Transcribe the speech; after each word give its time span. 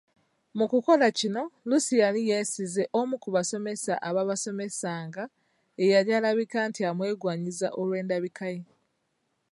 Mu 0.57 0.65
kukola 0.71 1.07
kino, 1.19 1.43
Lucky 1.69 1.95
yali 2.03 2.21
yeesize 2.29 2.83
omu 2.99 3.15
ku 3.23 3.29
basomesa 3.35 3.93
abaabasomesanga, 4.07 5.23
eyali 5.83 6.11
alabika 6.17 6.59
nti 6.69 6.81
amwegwanyiza 6.89 7.67
olw’endabikaye. 7.79 8.61